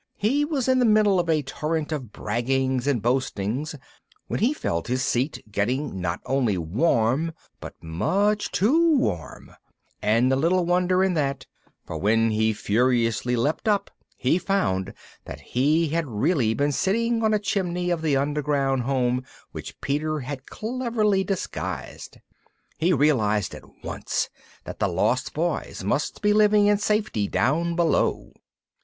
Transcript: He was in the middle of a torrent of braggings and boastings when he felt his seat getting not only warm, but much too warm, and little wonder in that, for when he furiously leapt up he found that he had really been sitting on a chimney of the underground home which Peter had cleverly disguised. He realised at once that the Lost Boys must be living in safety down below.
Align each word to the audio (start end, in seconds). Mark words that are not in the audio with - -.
He 0.17 0.43
was 0.45 0.67
in 0.67 0.79
the 0.79 0.85
middle 0.85 1.19
of 1.19 1.29
a 1.29 1.43
torrent 1.43 1.91
of 1.91 2.11
braggings 2.11 2.87
and 2.87 3.03
boastings 3.03 3.75
when 4.25 4.39
he 4.39 4.51
felt 4.51 4.87
his 4.87 5.03
seat 5.03 5.43
getting 5.51 6.01
not 6.01 6.21
only 6.25 6.57
warm, 6.57 7.33
but 7.59 7.75
much 7.83 8.49
too 8.51 8.97
warm, 8.97 9.51
and 10.01 10.27
little 10.31 10.65
wonder 10.65 11.03
in 11.03 11.13
that, 11.13 11.45
for 11.85 11.99
when 11.99 12.31
he 12.31 12.51
furiously 12.51 13.35
leapt 13.35 13.67
up 13.67 13.91
he 14.17 14.39
found 14.39 14.95
that 15.25 15.41
he 15.41 15.89
had 15.89 16.07
really 16.07 16.55
been 16.55 16.71
sitting 16.71 17.23
on 17.23 17.31
a 17.31 17.37
chimney 17.37 17.91
of 17.91 18.01
the 18.01 18.17
underground 18.17 18.81
home 18.81 19.23
which 19.51 19.79
Peter 19.81 20.21
had 20.21 20.47
cleverly 20.47 21.23
disguised. 21.23 22.17
He 22.75 22.91
realised 22.91 23.53
at 23.53 23.83
once 23.83 24.31
that 24.63 24.79
the 24.79 24.87
Lost 24.87 25.35
Boys 25.35 25.83
must 25.83 26.23
be 26.23 26.33
living 26.33 26.65
in 26.65 26.79
safety 26.79 27.27
down 27.27 27.75
below. 27.75 28.33